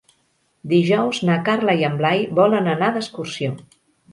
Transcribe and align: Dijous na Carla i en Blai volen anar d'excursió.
Dijous 0.71 1.19
na 1.29 1.35
Carla 1.49 1.75
i 1.81 1.87
en 1.91 1.99
Blai 2.01 2.25
volen 2.41 2.73
anar 2.75 2.91
d'excursió. 2.97 3.53